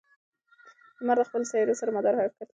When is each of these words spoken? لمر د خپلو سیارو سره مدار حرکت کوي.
لمر 1.01 1.17
د 1.19 1.21
خپلو 1.27 1.49
سیارو 1.51 1.79
سره 1.79 1.93
مدار 1.97 2.13
حرکت 2.19 2.37
کوي. 2.47 2.49